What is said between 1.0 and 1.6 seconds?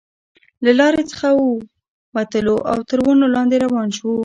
څخه وو